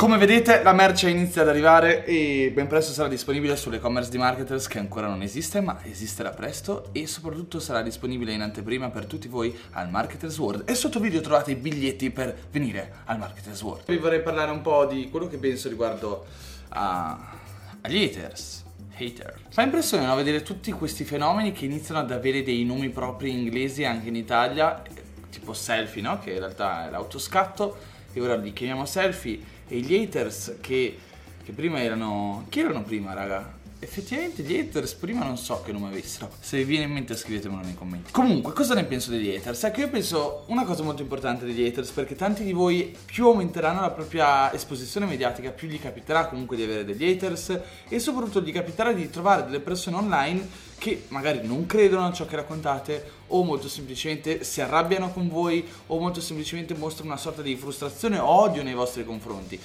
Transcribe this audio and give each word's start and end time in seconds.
Come 0.00 0.16
vedete 0.16 0.62
la 0.62 0.72
merce 0.72 1.10
inizia 1.10 1.42
ad 1.42 1.48
arrivare 1.48 2.06
e 2.06 2.50
ben 2.54 2.68
presto 2.68 2.90
sarà 2.90 3.06
disponibile 3.06 3.54
sull'e-commerce 3.54 4.08
di 4.08 4.16
Marketers 4.16 4.66
che 4.66 4.78
ancora 4.78 5.06
non 5.06 5.20
esiste 5.20 5.60
ma 5.60 5.78
esisterà 5.84 6.30
presto 6.30 6.88
e 6.92 7.06
soprattutto 7.06 7.60
sarà 7.60 7.82
disponibile 7.82 8.32
in 8.32 8.40
anteprima 8.40 8.88
per 8.88 9.04
tutti 9.04 9.28
voi 9.28 9.54
al 9.72 9.90
Marketers 9.90 10.38
World 10.38 10.66
e 10.66 10.74
sotto 10.74 11.00
video 11.00 11.20
trovate 11.20 11.50
i 11.50 11.54
biglietti 11.54 12.10
per 12.10 12.34
venire 12.50 12.94
al 13.04 13.18
Marketers 13.18 13.60
World. 13.60 13.82
Vi 13.88 13.98
vorrei 13.98 14.22
parlare 14.22 14.50
un 14.50 14.62
po' 14.62 14.86
di 14.86 15.10
quello 15.10 15.28
che 15.28 15.36
penso 15.36 15.68
riguardo 15.68 16.24
a... 16.68 17.36
agli 17.82 18.02
haters. 18.02 18.64
Hater. 18.96 19.38
Fa 19.50 19.60
impressione 19.60 20.06
no? 20.06 20.14
vedere 20.14 20.40
tutti 20.40 20.72
questi 20.72 21.04
fenomeni 21.04 21.52
che 21.52 21.66
iniziano 21.66 22.00
ad 22.00 22.10
avere 22.10 22.42
dei 22.42 22.64
nomi 22.64 22.88
propri 22.88 23.32
inglesi 23.32 23.84
anche 23.84 24.08
in 24.08 24.16
Italia, 24.16 24.82
tipo 25.28 25.52
selfie, 25.52 26.00
no? 26.00 26.18
Che 26.18 26.30
in 26.30 26.38
realtà 26.38 26.86
è 26.86 26.90
l'autoscatto, 26.90 27.76
e 28.12 28.20
ora 28.20 28.34
li 28.36 28.52
chiamiamo 28.52 28.86
selfie 28.86 29.58
e 29.70 29.78
gli 29.78 29.94
haters 29.94 30.56
che, 30.60 30.98
che 31.44 31.52
prima 31.52 31.80
erano... 31.80 32.44
Chi 32.48 32.60
erano 32.60 32.82
prima, 32.82 33.14
raga? 33.14 33.58
Effettivamente 33.82 34.42
gli 34.42 34.58
haters 34.58 34.92
prima 34.92 35.24
non 35.24 35.38
so 35.38 35.62
che 35.62 35.72
nome 35.72 35.88
avessero. 35.88 36.30
Se 36.38 36.58
vi 36.58 36.64
viene 36.64 36.84
in 36.84 36.92
mente 36.92 37.16
scrivetemelo 37.16 37.62
nei 37.62 37.74
commenti. 37.74 38.12
Comunque, 38.12 38.52
cosa 38.52 38.74
ne 38.74 38.84
penso 38.84 39.10
degli 39.10 39.34
haters? 39.34 39.64
Ecco, 39.64 39.80
io 39.80 39.88
penso 39.88 40.44
una 40.48 40.64
cosa 40.64 40.82
molto 40.82 41.00
importante 41.00 41.46
degli 41.46 41.64
haters 41.64 41.90
perché 41.92 42.14
tanti 42.14 42.44
di 42.44 42.52
voi 42.52 42.94
più 43.06 43.24
aumenteranno 43.24 43.80
la 43.80 43.90
propria 43.90 44.52
esposizione 44.52 45.06
mediatica, 45.06 45.50
più 45.50 45.66
gli 45.66 45.80
capiterà 45.80 46.26
comunque 46.26 46.56
di 46.56 46.62
avere 46.62 46.84
degli 46.84 47.08
haters 47.10 47.58
e 47.88 47.98
soprattutto 47.98 48.42
gli 48.42 48.52
capiterà 48.52 48.92
di 48.92 49.08
trovare 49.08 49.44
delle 49.44 49.60
persone 49.60 49.96
online 49.96 50.68
che 50.76 51.04
magari 51.08 51.46
non 51.46 51.64
credono 51.64 52.06
a 52.06 52.12
ciò 52.12 52.26
che 52.26 52.36
raccontate 52.36 53.12
o 53.28 53.42
molto 53.44 53.66
semplicemente 53.68 54.44
si 54.44 54.60
arrabbiano 54.60 55.10
con 55.10 55.28
voi 55.28 55.66
o 55.86 55.98
molto 55.98 56.20
semplicemente 56.20 56.74
mostrano 56.74 57.12
una 57.12 57.18
sorta 57.18 57.40
di 57.40 57.56
frustrazione 57.56 58.18
o 58.18 58.26
odio 58.26 58.62
nei 58.62 58.74
vostri 58.74 59.06
confronti. 59.06 59.58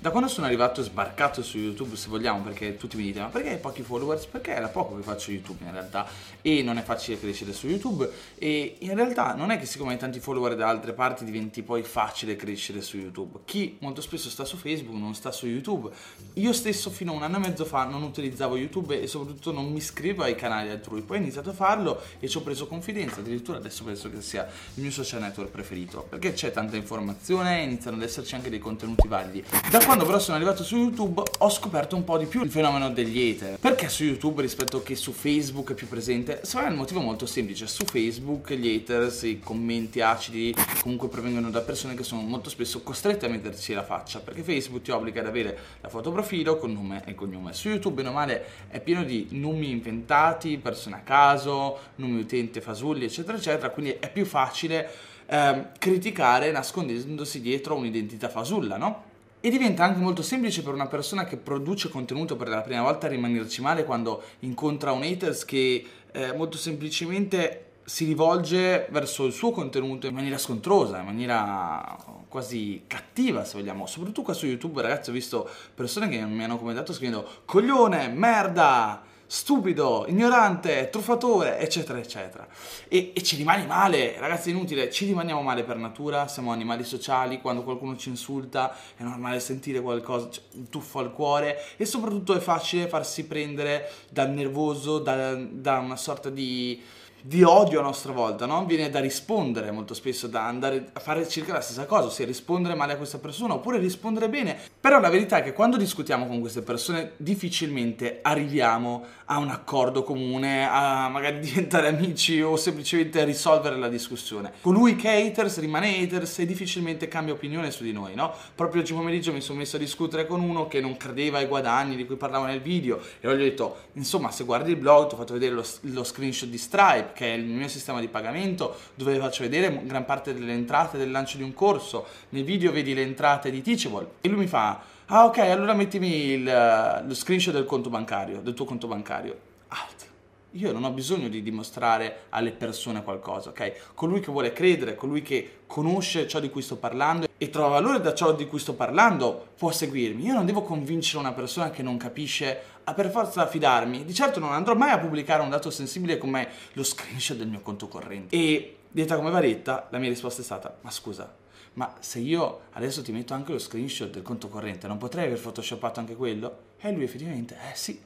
Da 0.00 0.10
quando 0.10 0.28
sono 0.28 0.46
arrivato 0.46 0.80
sbarcato 0.80 1.42
su 1.42 1.58
YouTube, 1.58 1.96
se 1.96 2.08
vogliamo, 2.08 2.40
perché 2.42 2.76
tutti 2.76 2.96
mi 2.96 3.02
dite 3.02 3.18
ma 3.18 3.26
perché 3.26 3.48
hai 3.48 3.58
pochi 3.58 3.82
followers? 3.82 4.26
Perché 4.26 4.54
da 4.60 4.68
poco 4.68 4.94
che 4.94 5.02
faccio 5.02 5.32
YouTube 5.32 5.64
in 5.64 5.72
realtà 5.72 6.06
e 6.40 6.62
non 6.62 6.78
è 6.78 6.84
facile 6.84 7.18
crescere 7.18 7.52
su 7.52 7.66
YouTube 7.66 8.08
e 8.38 8.76
in 8.78 8.94
realtà 8.94 9.34
non 9.34 9.50
è 9.50 9.58
che 9.58 9.66
siccome 9.66 9.90
hai 9.90 9.98
tanti 9.98 10.20
follower 10.20 10.54
da 10.54 10.68
altre 10.68 10.92
parti 10.92 11.24
diventi 11.24 11.64
poi 11.64 11.82
facile 11.82 12.36
crescere 12.36 12.80
su 12.80 12.96
YouTube. 12.96 13.40
Chi 13.44 13.76
molto 13.80 14.00
spesso 14.00 14.30
sta 14.30 14.44
su 14.44 14.56
Facebook 14.56 14.96
non 14.96 15.16
sta 15.16 15.32
su 15.32 15.48
YouTube. 15.48 15.90
Io 16.34 16.52
stesso 16.52 16.90
fino 16.90 17.10
a 17.10 17.16
un 17.16 17.24
anno 17.24 17.38
e 17.38 17.40
mezzo 17.40 17.64
fa 17.64 17.82
non 17.82 18.04
utilizzavo 18.04 18.56
YouTube 18.56 19.02
e 19.02 19.08
soprattutto 19.08 19.50
non 19.50 19.68
mi 19.68 19.78
iscrivo 19.78 20.22
ai 20.22 20.36
canali 20.36 20.70
altrui, 20.70 21.02
poi 21.02 21.16
ho 21.16 21.20
iniziato 21.22 21.50
a 21.50 21.54
farlo 21.54 22.00
e 22.20 22.28
ci 22.28 22.36
ho 22.36 22.42
preso 22.42 22.68
confidenza, 22.68 23.18
addirittura 23.18 23.58
adesso 23.58 23.82
penso 23.82 24.08
che 24.08 24.22
sia 24.22 24.46
il 24.74 24.82
mio 24.82 24.92
social 24.92 25.22
network 25.22 25.50
preferito 25.50 26.06
perché 26.08 26.34
c'è 26.34 26.52
tanta 26.52 26.76
informazione 26.76 27.62
iniziano 27.62 27.96
ad 27.96 28.04
esserci 28.04 28.36
anche 28.36 28.48
dei 28.48 28.60
contenuti 28.60 29.08
validi. 29.08 29.44
Da 29.68 29.86
quando 29.88 30.04
però 30.04 30.18
sono 30.18 30.36
arrivato 30.36 30.62
su 30.62 30.76
YouTube 30.76 31.22
ho 31.38 31.48
scoperto 31.48 31.96
un 31.96 32.04
po' 32.04 32.18
di 32.18 32.26
più 32.26 32.42
il 32.42 32.50
fenomeno 32.50 32.90
degli 32.90 33.30
hater. 33.30 33.58
Perché 33.58 33.88
su 33.88 34.04
YouTube 34.04 34.42
rispetto 34.42 34.82
che 34.82 34.94
su 34.94 35.12
Facebook 35.12 35.70
è 35.70 35.74
più 35.74 35.88
presente? 35.88 36.40
Secondo 36.42 36.66
me 36.66 36.72
il 36.74 36.78
motivo 36.78 37.00
è 37.00 37.04
molto 37.04 37.24
semplice. 37.24 37.66
Su 37.66 37.86
Facebook 37.86 38.52
gli 38.52 38.68
haters, 38.68 39.22
i 39.22 39.40
commenti 39.40 40.02
acidi 40.02 40.54
comunque 40.82 41.08
provengono 41.08 41.48
da 41.48 41.62
persone 41.62 41.94
che 41.94 42.02
sono 42.02 42.20
molto 42.20 42.50
spesso 42.50 42.82
costrette 42.82 43.24
a 43.24 43.30
metterci 43.30 43.72
la 43.72 43.82
faccia 43.82 44.18
perché 44.18 44.42
Facebook 44.42 44.82
ti 44.82 44.90
obbliga 44.90 45.20
ad 45.20 45.26
avere 45.26 45.58
la 45.80 45.88
foto 45.88 46.12
profilo 46.12 46.58
con 46.58 46.70
nome 46.70 47.02
e 47.06 47.14
cognome. 47.14 47.54
Su 47.54 47.70
YouTube, 47.70 47.94
bene 47.94 48.10
o 48.10 48.12
male, 48.12 48.44
è 48.68 48.80
pieno 48.80 49.04
di 49.04 49.28
nomi 49.30 49.70
inventati, 49.70 50.58
persone 50.58 50.96
a 50.96 51.00
caso, 51.00 51.78
nomi 51.94 52.20
utente 52.20 52.60
fasulli, 52.60 53.06
eccetera, 53.06 53.38
eccetera. 53.38 53.70
Quindi 53.70 53.96
è 53.98 54.12
più 54.12 54.26
facile 54.26 54.90
eh, 55.24 55.68
criticare 55.78 56.50
nascondendosi 56.50 57.40
dietro 57.40 57.74
un'identità 57.74 58.28
fasulla, 58.28 58.76
no? 58.76 59.07
E 59.40 59.50
diventa 59.50 59.84
anche 59.84 60.00
molto 60.00 60.22
semplice 60.22 60.62
per 60.62 60.74
una 60.74 60.88
persona 60.88 61.24
che 61.24 61.36
produce 61.36 61.88
contenuto 61.88 62.36
per 62.36 62.48
la 62.48 62.60
prima 62.60 62.82
volta 62.82 63.06
rimanerci 63.06 63.60
male 63.60 63.84
quando 63.84 64.22
incontra 64.40 64.90
un 64.90 65.02
haters 65.02 65.44
che 65.44 65.86
eh, 66.10 66.32
molto 66.32 66.56
semplicemente 66.56 67.66
si 67.84 68.04
rivolge 68.04 68.86
verso 68.90 69.24
il 69.24 69.32
suo 69.32 69.50
contenuto 69.50 70.06
in 70.06 70.14
maniera 70.14 70.36
scontrosa, 70.36 70.98
in 70.98 71.06
maniera 71.06 71.96
quasi 72.28 72.82
cattiva 72.86 73.44
se 73.44 73.56
vogliamo. 73.58 73.86
Soprattutto 73.86 74.22
qua 74.22 74.34
su 74.34 74.46
YouTube 74.46 74.82
ragazzi 74.82 75.10
ho 75.10 75.12
visto 75.14 75.48
persone 75.74 76.08
che 76.08 76.20
mi 76.24 76.44
hanno 76.44 76.58
commentato 76.58 76.92
scrivendo 76.92 77.26
coglione, 77.46 78.08
merda, 78.08 79.02
stupido, 79.30 80.06
ignorante, 80.08 80.88
truffatore, 80.90 81.58
eccetera, 81.58 81.98
eccetera. 81.98 82.48
E, 82.88 83.12
e, 83.14 83.22
ci 83.22 83.36
rimani 83.36 83.66
male, 83.66 84.18
ragazzi, 84.18 84.48
è 84.48 84.52
inutile, 84.52 84.90
ci 84.90 85.04
rimaniamo 85.04 85.42
male 85.42 85.64
per 85.64 85.76
natura, 85.76 86.26
siamo 86.28 86.50
animali 86.50 86.82
sociali, 86.82 87.40
quando 87.40 87.62
qualcuno 87.62 87.94
ci 87.96 88.08
insulta 88.08 88.74
è 88.96 89.02
normale 89.02 89.38
sentire 89.38 89.82
qualcosa, 89.82 90.30
cioè, 90.30 90.42
un 90.54 90.70
tuffo 90.70 90.98
al 90.98 91.12
cuore 91.12 91.58
e 91.76 91.84
soprattutto 91.84 92.34
è 92.34 92.40
facile 92.40 92.88
farsi 92.88 93.26
prendere 93.26 93.90
dal 94.08 94.30
nervoso, 94.30 94.98
da, 94.98 95.34
da 95.34 95.78
una 95.78 95.96
sorta 95.96 96.30
di 96.30 96.82
di 97.28 97.42
odio 97.42 97.80
a 97.80 97.82
nostra 97.82 98.10
volta, 98.10 98.46
no? 98.46 98.64
Viene 98.64 98.88
da 98.88 99.00
rispondere 99.00 99.70
molto 99.70 99.92
spesso, 99.92 100.28
da 100.28 100.46
andare 100.46 100.88
a 100.94 100.98
fare 100.98 101.28
circa 101.28 101.52
la 101.52 101.60
stessa 101.60 101.84
cosa, 101.84 102.06
ossia 102.06 102.24
rispondere 102.24 102.74
male 102.74 102.94
a 102.94 102.96
questa 102.96 103.18
persona 103.18 103.52
oppure 103.52 103.76
rispondere 103.76 104.30
bene. 104.30 104.56
Però 104.80 104.98
la 104.98 105.10
verità 105.10 105.36
è 105.36 105.42
che 105.42 105.52
quando 105.52 105.76
discutiamo 105.76 106.26
con 106.26 106.40
queste 106.40 106.62
persone 106.62 107.12
difficilmente 107.18 108.20
arriviamo 108.22 109.04
a 109.26 109.36
un 109.36 109.50
accordo 109.50 110.04
comune, 110.04 110.66
a 110.66 111.10
magari 111.10 111.40
diventare 111.44 111.88
amici 111.88 112.40
o 112.40 112.56
semplicemente 112.56 113.20
a 113.20 113.26
risolvere 113.26 113.76
la 113.76 113.88
discussione. 113.88 114.52
Colui 114.62 114.96
che 114.96 115.10
è 115.10 115.26
haters 115.26 115.58
rimane 115.60 115.98
haters 116.00 116.38
e 116.38 116.46
difficilmente 116.46 117.08
cambia 117.08 117.34
opinione 117.34 117.70
su 117.70 117.82
di 117.82 117.92
noi, 117.92 118.14
no? 118.14 118.32
Proprio 118.54 118.80
oggi 118.80 118.94
pomeriggio 118.94 119.34
mi 119.34 119.42
sono 119.42 119.58
messo 119.58 119.76
a 119.76 119.78
discutere 119.78 120.26
con 120.26 120.40
uno 120.40 120.66
che 120.66 120.80
non 120.80 120.96
credeva 120.96 121.36
ai 121.36 121.46
guadagni 121.46 121.94
di 121.94 122.06
cui 122.06 122.16
parlavo 122.16 122.46
nel 122.46 122.62
video 122.62 122.98
e 123.20 123.28
gli 123.28 123.30
ho 123.30 123.36
detto, 123.36 123.76
insomma, 123.92 124.30
se 124.30 124.44
guardi 124.44 124.70
il 124.70 124.78
blog 124.78 125.08
ti 125.08 125.14
ho 125.14 125.18
fatto 125.18 125.34
vedere 125.34 125.52
lo, 125.52 125.64
lo 125.80 126.04
screenshot 126.04 126.48
di 126.48 126.56
Stripe 126.56 127.16
che 127.18 127.34
è 127.34 127.36
il 127.36 127.46
mio 127.46 127.66
sistema 127.66 127.98
di 127.98 128.06
pagamento, 128.06 128.76
dove 128.94 129.18
faccio 129.18 129.42
vedere 129.42 129.80
gran 129.82 130.04
parte 130.04 130.32
delle 130.32 130.52
entrate 130.52 130.96
del 130.96 131.10
lancio 131.10 131.36
di 131.36 131.42
un 131.42 131.52
corso. 131.52 132.06
Nel 132.28 132.44
video 132.44 132.70
vedi 132.70 132.94
le 132.94 133.02
entrate 133.02 133.50
di 133.50 133.60
Teachable. 133.60 134.06
E 134.20 134.28
lui 134.28 134.38
mi 134.38 134.46
fa, 134.46 134.80
ah 135.06 135.24
ok, 135.24 135.38
allora 135.38 135.74
mettimi 135.74 136.26
il, 136.26 136.44
lo 136.44 137.14
screenshot 137.14 137.52
del 137.52 137.64
conto 137.64 137.90
bancario, 137.90 138.40
del 138.40 138.54
tuo 138.54 138.64
conto 138.64 138.86
bancario. 138.86 139.36
Alt. 139.66 140.06
Io 140.52 140.70
non 140.70 140.84
ho 140.84 140.90
bisogno 140.92 141.28
di 141.28 141.42
dimostrare 141.42 142.26
alle 142.28 142.52
persone 142.52 143.02
qualcosa, 143.02 143.48
ok? 143.50 143.94
Colui 143.94 144.20
che 144.20 144.30
vuole 144.30 144.52
credere, 144.52 144.94
colui 144.94 145.20
che 145.20 145.62
conosce 145.66 146.28
ciò 146.28 146.38
di 146.38 146.50
cui 146.50 146.62
sto 146.62 146.76
parlando 146.76 147.26
e 147.36 147.50
trova 147.50 147.68
valore 147.68 148.00
da 148.00 148.14
ciò 148.14 148.32
di 148.32 148.46
cui 148.46 148.60
sto 148.60 148.74
parlando 148.74 149.48
può 149.58 149.72
seguirmi. 149.72 150.24
Io 150.24 150.34
non 150.34 150.46
devo 150.46 150.62
convincere 150.62 151.18
una 151.18 151.32
persona 151.32 151.70
che 151.70 151.82
non 151.82 151.96
capisce 151.96 152.62
a 152.88 152.94
per 152.94 153.10
forza 153.10 153.46
fidarmi. 153.46 154.04
Di 154.04 154.14
certo 154.14 154.40
non 154.40 154.52
andrò 154.52 154.74
mai 154.74 154.90
a 154.90 154.98
pubblicare 154.98 155.42
un 155.42 155.50
dato 155.50 155.70
sensibile 155.70 156.18
come 156.18 156.48
lo 156.72 156.82
screenshot 156.82 157.36
del 157.36 157.48
mio 157.48 157.60
conto 157.60 157.86
corrente. 157.88 158.34
E 158.34 158.78
detta 158.90 159.16
come 159.16 159.30
varetta, 159.30 159.88
la 159.90 159.98
mia 159.98 160.08
risposta 160.08 160.40
è 160.40 160.44
stata: 160.44 160.78
Ma 160.80 160.90
scusa, 160.90 161.32
ma 161.74 161.94
se 162.00 162.18
io 162.18 162.62
adesso 162.72 163.02
ti 163.02 163.12
metto 163.12 163.34
anche 163.34 163.52
lo 163.52 163.58
screenshot 163.58 164.10
del 164.10 164.22
conto 164.22 164.48
corrente, 164.48 164.86
non 164.86 164.98
potrei 164.98 165.26
aver 165.26 165.38
photoshoppato 165.38 166.00
anche 166.00 166.16
quello? 166.16 166.66
E 166.78 166.90
lui 166.92 167.04
effettivamente, 167.04 167.54
eh 167.54 167.76
sì, 167.76 168.00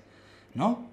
no? 0.53 0.91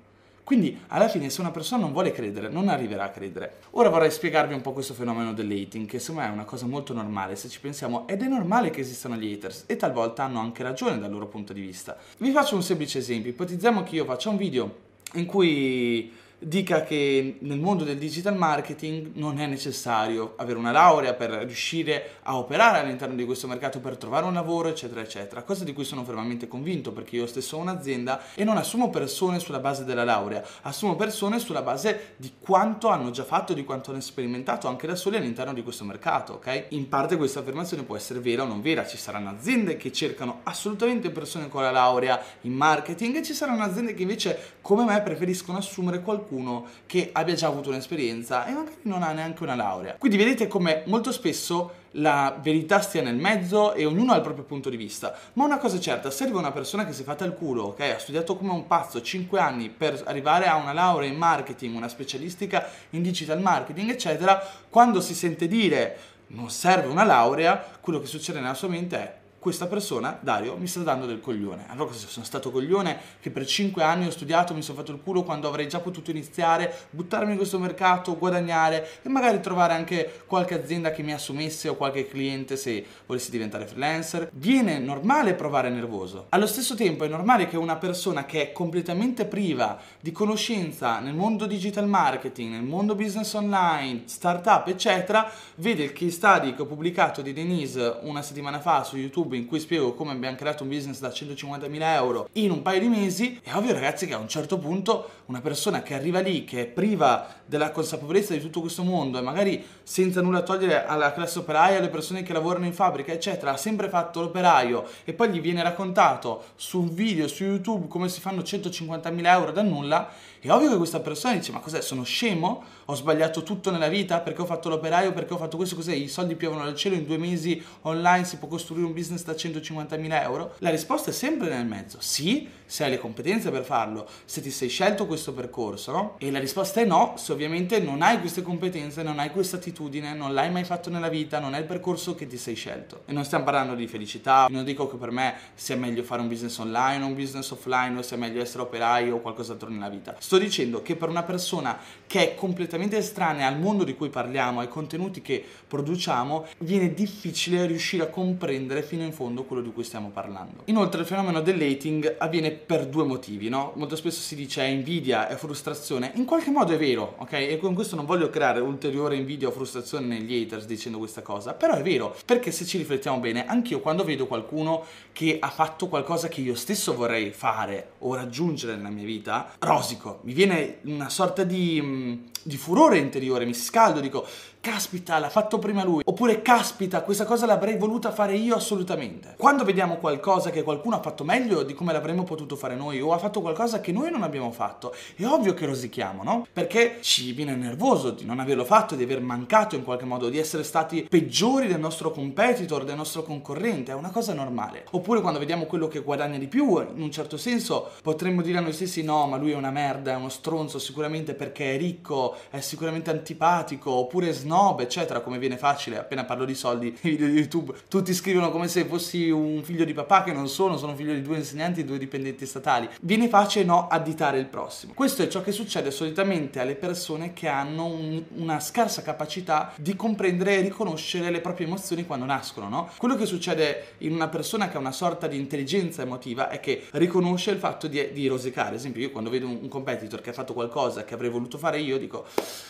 Quindi 0.50 0.80
alla 0.88 1.08
fine 1.08 1.30
se 1.30 1.42
una 1.42 1.52
persona 1.52 1.84
non 1.84 1.92
vuole 1.92 2.12
credere, 2.12 2.50
non 2.50 2.70
arriverà 2.70 3.04
a 3.04 3.10
credere. 3.12 3.58
Ora 3.74 3.90
vorrei 3.90 4.10
spiegarvi 4.10 4.56
un 4.56 4.62
po' 4.62 4.74
questo 4.74 4.96
fenomeno 4.96 5.32
dell'hating, 5.32 5.88
che 5.88 6.00
secondo 6.00 6.22
me 6.22 6.28
è 6.28 6.32
una 6.32 6.44
cosa 6.44 6.66
molto 6.66 6.92
normale 6.92 7.36
se 7.36 7.50
ci 7.50 7.60
pensiamo, 7.60 8.08
ed 8.08 8.24
è 8.24 8.28
normale 8.28 8.72
che 8.72 8.82
esistano 8.82 9.16
gli 9.16 9.32
haters 9.32 9.66
e 9.68 9.76
talvolta 9.76 10.24
hanno 10.24 10.40
anche 10.40 10.64
ragione 10.64 10.98
dal 10.98 11.12
loro 11.12 11.28
punto 11.28 11.54
di 11.54 11.62
vista. 11.62 11.96
Vi 12.18 12.32
faccio 12.32 12.56
un 12.56 12.64
semplice 12.64 12.98
esempio, 12.98 13.30
ipotizziamo 13.30 13.84
che 13.84 13.94
io 13.94 14.06
faccia 14.06 14.30
un 14.30 14.38
video 14.38 14.76
in 15.14 15.28
cui 15.28 16.12
dica 16.40 16.84
che 16.84 17.38
nel 17.40 17.60
mondo 17.60 17.84
del 17.84 17.98
digital 17.98 18.38
marketing 18.38 19.12
non 19.16 19.40
è 19.40 19.46
necessario 19.46 20.34
avere 20.38 20.58
una 20.58 20.72
laurea 20.72 21.14
per 21.14 21.32
riuscire 21.32 22.12
a 22.24 22.38
operare 22.38 22.80
all'interno 22.80 23.16
di 23.16 23.26
questo 23.26 23.48
mercato, 23.48 23.80
per 23.80 23.98
trovare 23.98 24.26
un 24.26 24.34
lavoro, 24.34 24.70
eccetera, 24.70 25.02
eccetera. 25.02 25.44
Cosa 25.44 25.66
di 25.66 25.74
cui 25.74 25.84
sono 25.84 26.06
fermamente 26.06 26.48
convinto 26.48 26.94
perché 26.94 27.18
io 27.18 27.28
stesso 27.28 27.58
ho 27.58 27.60
un'azienda 27.60 28.22
e 28.36 28.46
non 28.46 28.58
assumo 28.58 28.90
persone 28.90 29.40
sulla 29.40 29.60
base 29.60 29.84
della 29.84 30.06
laurea, 30.06 30.42
assumo 30.62 30.96
persone 30.96 31.40
sulla 31.40 31.62
base 31.62 32.14
di 32.16 32.32
quanto 32.40 32.88
hanno 32.88 33.12
già 33.12 33.26
fatto, 33.26 33.54
di 33.54 33.66
quanto 33.66 33.92
hanno 33.92 34.00
sperimentato 34.00 34.70
anche 34.70 34.88
da 34.88 34.96
soli 34.96 35.18
all'interno 35.18 35.54
di 35.54 35.62
questo 35.62 35.84
mercato, 35.84 36.34
ok? 36.34 36.68
In 36.70 36.88
parte 36.88 37.18
questa 37.18 37.42
affermazione 37.42 37.84
può 37.84 37.98
essere 37.98 38.20
vera 38.20 38.44
o 38.44 38.48
non 38.48 38.62
vera, 38.62 38.88
ci 38.88 38.98
saranno 38.98 39.30
aziende 39.30 39.76
che 39.76 39.92
cercano 39.92 40.40
assolutamente 40.44 41.10
persone 41.10 41.50
con 41.50 41.64
la 41.64 41.72
laurea 41.72 42.22
in 42.42 42.54
marketing 42.54 43.18
e 43.18 43.24
ci 43.24 43.34
saranno 43.34 43.64
aziende 43.64 43.94
che 43.94 44.04
invece 44.04 44.58
come 44.62 44.86
me 44.86 45.02
preferiscono 45.02 45.58
assumere 45.58 46.02
qualcuno 46.02 46.28
qualcuno 46.30 46.68
che 46.86 47.10
abbia 47.12 47.34
già 47.34 47.48
avuto 47.48 47.70
un'esperienza 47.70 48.46
e 48.46 48.52
magari 48.52 48.78
non 48.84 49.02
ha 49.02 49.12
neanche 49.12 49.44
una 49.44 49.56
laurea. 49.56 49.96
Quindi 49.98 50.18
vedete 50.18 50.48
come 50.48 50.84
molto 50.86 51.12
spesso 51.12 51.74
la 51.94 52.38
verità 52.40 52.80
stia 52.82 53.02
nel 53.02 53.16
mezzo 53.16 53.74
e 53.74 53.84
ognuno 53.86 54.14
ha 54.14 54.18
il 54.18 54.22
proprio 54.22 54.44
punto 54.44 54.70
di 54.70 54.78
vista. 54.78 55.18
Ma 55.34 55.46
una 55.46 55.58
cosa 55.58 55.78
è 55.78 55.80
certa, 55.80 56.12
serve 56.12 56.38
una 56.38 56.52
persona 56.52 56.86
che 56.86 56.94
si 56.94 57.02
è 57.02 57.06
fatta 57.06 57.26
il 57.26 57.34
culo, 57.34 57.64
ok? 57.64 57.80
Ha 57.80 58.00
studiato 58.00 58.38
come 58.38 58.52
un 58.52 58.68
pazzo 58.68 59.02
5 59.02 59.40
anni 59.40 59.70
per 59.70 60.02
arrivare 60.06 60.46
a 60.46 60.56
una 60.56 60.74
laurea 60.74 61.10
in 61.10 61.18
marketing, 61.18 61.76
una 61.76 61.90
specialistica 61.90 62.68
in 62.92 63.02
digital 63.02 63.42
marketing, 63.42 63.90
eccetera. 63.90 64.40
Quando 64.70 65.02
si 65.02 65.16
sente 65.16 65.48
dire 65.48 65.98
non 66.28 66.52
serve 66.52 66.88
una 66.88 67.04
laurea, 67.04 67.66
quello 67.82 68.00
che 68.00 68.06
succede 68.06 68.40
nella 68.40 68.54
sua 68.54 68.68
mente 68.68 68.98
è 68.98 69.19
questa 69.40 69.68
persona, 69.68 70.20
Dario, 70.22 70.58
mi 70.58 70.68
sta 70.68 70.82
dando 70.82 71.06
del 71.06 71.22
coglione. 71.22 71.66
Allora 71.70 71.92
cosa 71.92 72.08
sono 72.08 72.26
stato 72.26 72.52
coglione 72.52 73.00
che 73.22 73.32
per 73.32 73.46
5 73.46 73.82
anni 73.82 74.06
ho 74.06 74.12
studiato, 74.12 74.54
mi 74.54 74.62
sono 74.62 74.78
fatto 74.78 74.92
il 74.92 75.00
culo 75.02 75.24
quando 75.24 75.48
avrei 75.48 75.68
già 75.70 75.80
potuto 75.80 76.12
iniziare, 76.12 76.74
buttarmi 76.90 77.32
in 77.32 77.38
questo 77.38 77.58
mercato, 77.58 78.18
guadagnare 78.18 79.00
e 79.02 79.08
magari 79.10 79.40
trovare 79.40 79.74
anche 79.74 80.24
qualche 80.26 80.56
azienda 80.56 80.92
che 80.92 81.04
mi 81.04 81.14
assumesse 81.14 81.70
o 81.70 81.76
qualche 81.76 82.08
cliente 82.08 82.58
se 82.58 82.86
volessi 83.06 83.32
diventare 83.32 83.66
freelancer. 83.66 84.30
Viene 84.34 84.78
normale 84.78 85.34
provare 85.36 85.70
nervoso. 85.70 86.26
Allo 86.30 86.48
stesso 86.48 86.76
tempo 86.76 87.06
è 87.06 87.08
normale 87.08 87.48
che 87.48 87.56
una 87.56 87.78
persona 87.78 88.26
che 88.26 88.42
è 88.42 88.52
completamente 88.52 89.26
priva 89.26 89.80
di 90.02 90.12
conoscenza 90.12 91.00
nel 91.00 91.14
mondo 91.14 91.46
digital 91.46 91.88
marketing, 91.88 92.52
nel 92.52 92.64
mondo 92.64 92.94
business 92.94 93.34
online, 93.34 94.04
startup, 94.06 94.68
eccetera, 94.68 95.32
vede 95.56 95.84
il 95.84 95.94
case 95.94 96.12
study 96.12 96.54
che 96.54 96.62
ho 96.62 96.66
pubblicato 96.66 97.22
di 97.22 97.32
Denise 97.32 98.00
una 98.02 98.22
settimana 98.22 98.60
fa 98.60 98.84
su 98.84 98.98
YouTube 98.98 99.28
YouTube 99.30 99.38
in 99.38 99.46
cui 99.46 99.60
spiego 99.60 99.94
come 99.94 100.12
abbiamo 100.12 100.36
creato 100.36 100.64
un 100.64 100.70
business 100.70 101.00
da 101.00 101.10
150.000 101.10 101.82
euro 101.94 102.30
in 102.34 102.52
un 102.52 102.62
paio 102.62 102.80
di 102.80 102.88
mesi, 102.88 103.40
è 103.44 103.54
ovvio 103.54 103.74
ragazzi 103.74 104.08
che 104.08 104.14
a 104.14 104.18
un 104.18 104.28
certo 104.28 104.58
punto 104.58 105.10
una 105.30 105.42
persona 105.42 105.84
che 105.84 105.94
arriva 105.94 106.20
lì, 106.20 106.44
che 106.44 106.62
è 106.62 106.66
priva 106.66 107.28
della 107.46 107.70
consapevolezza 107.70 108.34
di 108.34 108.40
tutto 108.40 108.62
questo 108.62 108.84
mondo 108.84 109.20
e 109.20 109.22
magari 109.22 109.64
senza 109.84 110.22
nulla 110.22 110.42
togliere 110.42 110.86
alla 110.86 111.14
classe 111.14 111.40
operaia, 111.40 111.78
alle 111.78 111.90
persone 111.90 112.24
che 112.24 112.34
lavorano 112.34 112.66
in 112.66 112.74
fabbrica, 112.74 113.12
eccetera, 113.12 113.54
ha 113.54 113.58
sempre 113.58 113.90
fatto 113.90 114.22
l'operaio 114.22 114.88
e 115.04 115.14
poi 115.14 115.30
gli 115.30 115.40
viene 115.40 115.62
raccontato 115.62 116.46
su 116.56 116.82
un 116.82 116.94
video 116.94 117.28
su 117.28 117.44
YouTube 117.44 117.88
come 117.88 118.10
si 118.10 118.20
fanno 118.20 118.42
150.000 118.42 119.26
euro 119.26 119.52
da 119.52 119.62
nulla, 119.62 120.10
è 120.40 120.50
ovvio 120.52 120.70
che 120.70 120.78
questa 120.78 121.00
persona 121.00 121.36
dice 121.36 121.52
ma 121.52 121.60
cos'è, 121.60 121.82
sono 121.82 122.04
scemo? 122.04 122.64
Ho 122.86 122.96
sbagliato 122.96 123.44
tutto 123.44 123.70
nella 123.70 123.88
vita 123.88 124.22
perché 124.22 124.42
ho 124.42 124.46
fatto 124.46 124.70
l'operaio, 124.70 125.14
perché 125.14 125.34
ho 125.34 125.38
fatto 125.38 125.58
questo, 125.58 125.76
cos'è? 125.76 125.94
I 125.94 126.08
soldi 126.08 126.36
piovono 126.36 126.64
dal 126.64 126.76
cielo, 126.76 126.96
in 126.96 127.06
due 127.06 127.18
mesi 127.18 127.64
online 127.82 128.26
si 128.26 128.38
può 128.38 128.48
costruire 128.48 128.88
un 128.88 128.94
business 128.94 129.24
da 129.24 129.34
150.000 129.34 130.24
euro? 130.24 130.56
La 130.60 130.72
risposta 130.72 131.12
è 131.12 131.14
sempre 131.14 131.50
nel 131.50 131.68
mezzo, 131.68 131.98
sì, 132.00 132.48
se 132.66 132.84
hai 132.84 132.90
le 132.90 132.98
competenze 132.98 133.52
per 133.52 133.64
farlo, 133.64 134.08
se 134.26 134.42
ti 134.42 134.50
sei 134.50 134.70
scelto 134.70 135.06
questo 135.06 135.19
percorso, 135.34 135.92
no? 135.92 136.16
E 136.20 136.32
la 136.32 136.40
risposta 136.40 136.82
è 136.82 136.86
no, 136.86 137.14
se 137.18 137.32
ovviamente 137.32 137.80
non 137.80 138.02
hai 138.02 138.20
queste 138.20 138.42
competenze, 138.42 139.04
non 139.04 139.20
hai 139.20 139.32
questa 139.32 139.58
attitudine, 139.58 140.14
non 140.14 140.34
l'hai 140.34 140.52
mai 140.52 140.64
fatto 140.64 140.90
nella 140.90 141.10
vita, 141.10 141.40
non 141.40 141.56
è 141.56 141.60
il 141.60 141.66
percorso 141.66 142.16
che 142.16 142.28
ti 142.28 142.38
sei 142.38 142.56
scelto. 142.56 143.02
E 143.06 143.14
non 143.14 143.26
stiamo 143.26 143.44
parlando 143.44 143.76
di 143.76 143.88
felicità, 143.88 144.48
non 144.50 144.64
dico 144.64 144.88
che 144.88 144.98
per 144.98 145.12
me 145.12 145.36
sia 145.54 145.76
meglio 145.76 146.04
fare 146.04 146.22
un 146.22 146.28
business 146.28 146.58
online 146.58 147.04
o 147.04 147.08
un 147.08 147.16
business 147.16 147.50
offline 147.52 147.98
o 147.98 148.02
sia 148.02 148.18
meglio 148.18 148.42
essere 148.42 148.64
operaio 148.64 149.16
o 149.16 149.20
qualcos'altro 149.20 149.70
nella 149.70 149.90
vita. 149.90 150.16
Sto 150.20 150.38
dicendo 150.38 150.82
che 150.82 150.96
per 150.96 151.10
una 151.10 151.24
persona 151.24 151.78
che 152.08 152.32
è 152.32 152.36
completamente 152.36 152.98
estranea 152.98 153.48
al 153.48 153.60
mondo 153.60 153.84
di 153.84 153.96
cui 153.96 154.10
parliamo, 154.10 154.60
ai 154.60 154.68
contenuti 154.68 155.22
che 155.22 155.44
produciamo, 155.68 156.46
viene 156.60 156.94
difficile 156.94 157.66
riuscire 157.66 158.04
a 158.04 158.08
comprendere 158.08 158.82
fino 158.84 159.04
in 159.04 159.12
fondo 159.12 159.44
quello 159.44 159.62
di 159.62 159.72
cui 159.72 159.84
stiamo 159.84 160.10
parlando. 160.10 160.64
Inoltre 160.66 161.02
il 161.02 161.08
fenomeno 161.08 161.42
dell'hating 161.42 162.16
avviene 162.18 162.52
per 162.52 162.88
due 162.88 163.04
motivi, 163.04 163.50
no? 163.50 163.74
Molto 163.76 163.96
spesso 163.96 164.20
si 164.20 164.36
dice 164.36 164.62
è 164.62 164.68
invidia, 164.68 165.09
è 165.12 165.36
frustrazione. 165.36 166.12
In 166.16 166.26
qualche 166.26 166.52
modo 166.52 166.74
è 166.74 166.78
vero, 166.78 167.16
ok? 167.18 167.34
E 167.34 167.58
con 167.58 167.74
questo 167.74 167.96
non 167.96 168.06
voglio 168.06 168.30
creare 168.30 168.60
ulteriore 168.60 169.16
invidia 169.16 169.48
o 169.48 169.52
frustrazione 169.52 170.06
negli 170.06 170.42
haters 170.42 170.66
dicendo 170.66 170.98
questa 170.98 171.22
cosa, 171.22 171.54
però 171.54 171.76
è 171.76 171.82
vero, 171.82 172.16
perché 172.26 172.52
se 172.52 172.66
ci 172.66 172.78
riflettiamo 172.78 173.20
bene, 173.20 173.46
anch'io 173.48 173.80
quando 173.80 174.04
vedo 174.04 174.28
qualcuno 174.28 174.84
che 175.12 175.38
ha 175.40 175.50
fatto 175.50 175.88
qualcosa 175.88 176.28
che 176.28 176.42
io 176.42 176.56
stesso 176.56 176.96
vorrei 176.96 177.32
fare 177.32 177.92
o 178.00 178.16
raggiungere 178.16 178.76
nella 178.76 178.90
mia 178.90 179.06
vita, 179.06 179.54
rosico, 179.60 180.20
mi 180.24 180.34
viene 180.34 180.78
una 180.84 181.10
sorta 181.10 181.44
di, 181.44 181.80
mm, 181.82 182.14
di 182.44 182.58
furore 182.58 182.98
interiore, 182.98 183.46
mi 183.46 183.54
scaldo, 183.54 184.00
dico 184.00 184.26
caspita, 184.62 185.20
l'ha 185.20 185.30
fatto 185.30 185.58
prima 185.58 185.84
lui, 185.84 186.04
oppure 186.06 186.42
caspita, 186.42 187.02
questa 187.02 187.26
cosa 187.26 187.48
l'avrei 187.48 187.78
voluta 187.78 188.12
fare 188.12 188.36
io 188.36 188.56
assolutamente. 188.56 189.34
Quando 189.38 189.64
vediamo 189.64 189.96
qualcosa 189.96 190.52
che 190.52 190.64
qualcuno 190.64 190.98
ha 190.98 191.02
fatto 191.02 191.24
meglio 191.24 191.64
di 191.64 191.74
come 191.74 191.92
l'avremmo 191.92 192.24
potuto 192.24 192.56
fare 192.56 192.76
noi 192.76 193.02
o 193.02 193.12
ha 193.12 193.18
fatto 193.18 193.42
qualcosa 193.42 193.80
che 193.80 193.92
noi 193.92 194.12
non 194.12 194.24
abbiamo 194.24 194.52
fatto, 194.52 194.94
è 195.16 195.26
ovvio 195.26 195.54
che 195.54 195.66
rosichiamo, 195.66 196.24
no? 196.24 196.46
Perché 196.52 196.98
ci 197.02 197.32
viene 197.32 197.56
nervoso 197.56 198.12
di 198.12 198.26
non 198.26 198.40
averlo 198.40 198.66
fatto, 198.66 198.96
di 198.96 199.04
aver 199.04 199.22
mancato 199.22 199.76
in 199.76 199.84
qualche 199.84 200.06
modo, 200.06 200.30
di 200.30 200.38
essere 200.38 200.64
stati 200.64 201.08
peggiori 201.10 201.68
del 201.68 201.80
nostro 201.80 202.12
competitor, 202.12 202.84
del 202.84 202.96
nostro 202.96 203.24
concorrente, 203.24 203.92
è 203.92 203.96
una 203.96 204.12
cosa 204.12 204.34
normale. 204.34 204.86
Oppure 204.92 205.22
quando 205.22 205.40
vediamo 205.40 205.66
quello 205.66 205.88
che 205.88 206.02
guadagna 206.02 206.38
di 206.38 206.48
più, 206.48 206.80
in 206.80 207.02
un 207.02 207.12
certo 207.12 207.38
senso 207.38 207.90
potremmo 208.04 208.42
dire 208.42 208.60
a 208.60 208.62
noi 208.62 208.74
stessi 208.74 209.04
no, 209.04 209.26
ma 209.26 209.38
lui 209.38 209.52
è 209.52 209.56
una 209.56 209.72
merda, 209.72 210.12
è 210.12 210.16
uno 210.16 210.30
stronzo 210.30 210.80
sicuramente 210.80 211.34
perché 211.34 211.76
è 211.76 211.78
ricco, 211.78 212.36
è 212.50 212.60
sicuramente 212.60 213.10
antipatico, 213.10 213.90
oppure 213.92 214.32
snob 214.32 214.49
snob, 214.50 214.80
eccetera, 214.80 215.20
come 215.20 215.38
viene 215.38 215.58
facile 215.58 216.00
appena 216.00 216.26
parlo 216.26 216.46
di 216.46 216.56
soldi 216.56 216.98
nei 217.02 217.14
video 217.14 217.28
di 217.28 217.34
YouTube. 217.34 217.74
Tutti 217.88 218.14
scrivono 218.14 218.50
come 218.50 218.68
se 218.68 218.86
fossi 218.86 219.30
un 219.30 219.62
figlio 219.64 219.86
di 219.86 219.94
papà 219.94 220.24
che 220.24 220.34
non 220.34 220.48
sono, 220.48 220.78
sono 220.78 220.96
figlio 220.96 221.14
di 221.14 221.22
due 221.22 221.38
insegnanti 221.38 221.82
e 221.82 221.86
due 221.86 222.00
dipendenti 222.00 222.48
statali. 222.48 222.90
Viene 223.02 223.30
facile 223.30 223.66
no 223.66 223.88
additare 223.88 224.40
il 224.40 224.48
prossimo. 224.48 224.94
Questo 224.94 225.22
è 225.22 225.28
ciò 225.28 225.42
che 225.42 225.52
succede 225.52 225.92
solitamente 225.92 226.60
alle 226.60 226.76
persone 226.76 227.34
che 227.34 227.48
hanno 227.48 227.86
un, 227.86 228.24
una 228.38 228.60
scarsa 228.60 229.04
capacità 229.04 229.74
di 229.76 229.96
comprendere 229.96 230.58
e 230.58 230.62
riconoscere 230.62 231.30
le 231.30 231.42
proprie 231.42 231.68
emozioni 231.68 232.06
quando 232.06 232.26
nascono, 232.26 232.70
no? 232.70 232.90
Quello 232.98 233.16
che 233.16 233.26
succede 233.28 233.94
in 234.00 234.14
una 234.14 234.28
persona 234.28 234.70
che 234.70 234.78
ha 234.78 234.80
una 234.80 234.92
sorta 234.92 235.28
di 235.28 235.38
intelligenza 235.38 236.02
emotiva 236.02 236.50
è 236.50 236.60
che 236.60 236.88
riconosce 236.92 237.52
il 237.52 237.60
fatto 237.60 237.88
di, 237.88 238.12
di 238.12 238.28
rosicare. 238.28 238.70
Ad 238.70 238.76
esempio, 238.76 239.02
io 239.02 239.12
quando 239.12 239.30
vedo 239.30 239.48
un, 239.48 239.68
competitor 239.68 240.22
che 240.22 240.32
ha 240.32 240.34
fatto 240.34 240.54
qualcosa 240.54 241.04
che 241.04 241.14
avrei 241.14 241.30
voluto 241.30 241.58
fare 241.58 241.80
io, 241.80 242.00
dico, 242.00 242.26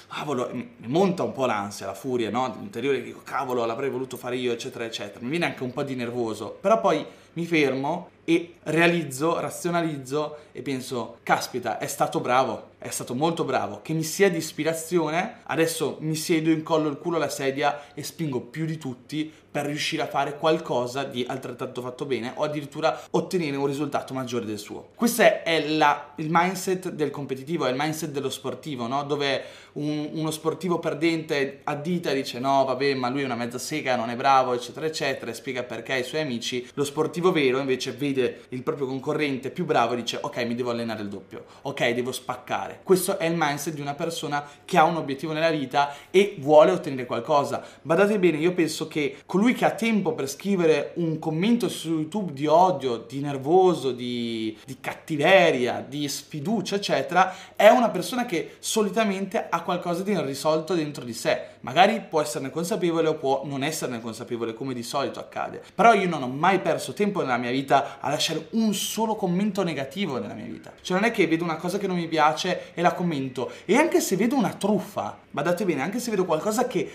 cavolo, 0.10 0.50
mi 0.52 0.88
monta 0.88 1.24
un 1.24 1.32
po' 1.32 1.46
l'ansia, 1.46 1.69
la 1.86 1.94
furia, 1.94 2.30
no? 2.30 2.56
L'interiore 2.60 3.02
dico, 3.02 3.22
cavolo, 3.24 3.66
l'avrei 3.66 3.90
voluto 3.90 4.18
fare 4.18 4.36
io, 4.36 4.52
eccetera, 4.52 4.86
eccetera. 4.86 5.24
Mi 5.24 5.30
viene 5.30 5.46
anche 5.46 5.64
un 5.64 5.72
po' 5.72 5.84
di 5.84 5.96
nervoso, 5.96 6.58
però 6.60 6.80
poi 6.80 7.06
mi 7.34 7.46
fermo 7.46 8.10
e 8.30 8.58
realizzo, 8.66 9.40
razionalizzo 9.40 10.38
e 10.52 10.62
penso, 10.62 11.18
caspita, 11.24 11.80
è 11.80 11.88
stato 11.88 12.20
bravo, 12.20 12.68
è 12.78 12.90
stato 12.90 13.16
molto 13.16 13.44
bravo, 13.44 13.80
che 13.82 13.94
mi 13.94 14.04
sia 14.04 14.30
di 14.30 14.38
ispirazione, 14.38 15.40
adesso 15.46 15.98
mi 16.02 16.14
siedo, 16.14 16.52
incollo 16.52 16.90
il 16.90 17.00
culo 17.00 17.16
alla 17.16 17.28
sedia 17.28 17.86
e 17.96 18.04
spingo 18.04 18.42
più 18.42 18.66
di 18.66 18.78
tutti 18.78 19.34
per 19.52 19.66
riuscire 19.66 20.04
a 20.04 20.08
fare 20.08 20.38
qualcosa 20.38 21.04
di 21.04 21.26
altrettanto 21.28 21.82
fatto 21.82 22.06
bene 22.06 22.34
o 22.36 22.44
addirittura 22.44 23.02
ottenere 23.12 23.58
un 23.58 23.66
risultato 23.66 24.14
maggiore 24.14 24.46
del 24.46 24.60
suo. 24.60 24.90
Questo 24.94 25.24
è 25.24 25.66
la, 25.68 26.14
il 26.18 26.28
mindset 26.30 26.92
del 26.92 27.10
competitivo, 27.10 27.66
è 27.66 27.72
il 27.72 27.76
mindset 27.78 28.12
dello 28.12 28.30
sportivo, 28.30 28.86
no? 28.86 29.04
dove 29.04 29.44
un, 29.74 30.10
uno 30.14 30.30
sportivo 30.30 30.78
perdente 30.78 31.62
addita 31.64 32.12
e 32.12 32.16
dice 32.16 32.40
no 32.40 32.64
vabbè 32.66 32.94
ma 32.94 33.10
lui 33.10 33.22
è 33.22 33.26
una 33.26 33.36
mezza 33.36 33.58
sega, 33.58 33.96
non 33.96 34.10
è 34.10 34.16
bravo 34.16 34.54
eccetera 34.54 34.86
eccetera 34.86 35.32
e 35.32 35.34
spiega 35.34 35.64
perché 35.64 35.94
ai 35.94 36.04
suoi 36.04 36.22
amici, 36.22 36.68
lo 36.74 36.84
sportivo 36.84 37.32
vero 37.32 37.60
invece 37.60 37.92
vede 37.92 38.19
vede 38.20 38.42
il 38.50 38.64
proprio 38.64 38.88
concorrente 38.88 39.50
più 39.50 39.66
bravo 39.66 39.94
e 39.94 39.98
dice 39.98 40.20
ok 40.22 40.38
mi 40.46 40.56
devo 40.56 40.72
allenare 40.72 41.02
il 41.02 41.08
doppio, 41.08 41.46
ok 41.62 41.90
devo 41.90 42.12
spaccare. 42.12 42.82
Questo 42.84 43.18
è 43.18 43.26
il 43.26 43.36
mindset 43.36 43.74
di 43.74 43.82
una 43.82 43.94
persona 43.94 44.46
che 44.66 44.78
ha 44.78 44.84
un 44.84 44.98
obiettivo 44.98 45.32
nella 45.32 45.50
vita 45.50 45.94
e 46.12 46.36
vuole 46.40 46.72
ottenere 46.72 47.06
qualcosa. 47.06 47.64
Badate 47.82 48.20
bene, 48.20 48.38
io 48.38 48.54
penso 48.54 48.88
che 48.88 49.18
colui 49.26 49.54
che 49.54 49.66
ha 49.66 49.72
tempo 49.72 50.14
per 50.14 50.30
scrivere 50.30 50.92
un 50.96 51.20
commento 51.20 51.70
su 51.70 51.92
YouTube 51.92 52.34
di 52.34 52.48
odio, 52.48 53.06
di 53.08 53.22
nervoso, 53.22 53.92
di, 53.92 54.58
di 54.66 54.78
cattiveria, 54.80 55.84
di 55.88 56.08
sfiducia, 56.08 56.76
eccetera, 56.76 57.34
è 57.56 57.70
una 57.70 57.90
persona 57.90 58.26
che 58.26 58.56
solitamente 58.60 59.48
ha 59.50 59.62
qualcosa 59.62 60.04
di 60.04 60.12
irrisolto 60.12 60.74
dentro 60.74 61.04
di 61.04 61.14
sé. 61.14 61.58
Magari 61.62 62.02
può 62.02 62.22
esserne 62.22 62.50
consapevole 62.50 63.08
o 63.08 63.16
può 63.16 63.44
non 63.46 63.64
esserne 63.64 64.02
consapevole, 64.02 64.54
come 64.54 64.74
di 64.74 64.84
solito 64.84 65.20
accade. 65.20 65.62
Però 65.76 65.94
io 65.94 66.08
non 66.08 66.24
ho 66.24 66.28
mai 66.28 66.60
perso 66.60 66.94
tempo 66.94 67.22
nella 67.22 67.38
mia 67.38 67.52
vita 67.52 68.00
a 68.00 68.09
lasciare 68.12 68.48
un 68.52 68.74
solo 68.74 69.16
commento 69.16 69.64
negativo 69.64 70.20
nella 70.20 70.34
mia 70.34 70.46
vita. 70.46 70.74
Cioè 70.82 71.00
non 71.00 71.08
è 71.08 71.12
che 71.12 71.28
vedo 71.28 71.44
una 71.44 71.58
cosa 71.58 71.78
che 71.78 71.88
non 71.88 71.96
mi 71.96 72.08
piace 72.08 72.74
e 72.74 72.82
la 72.82 72.94
commento. 72.94 73.52
E 73.66 73.76
anche 73.76 74.00
se 74.02 74.16
vedo 74.16 74.36
una 74.36 74.54
truffa, 74.54 75.18
badate 75.32 75.66
bene, 75.66 75.82
anche 75.82 76.00
se 76.00 76.10
vedo 76.10 76.26
qualcosa 76.26 76.68
che 76.68 76.90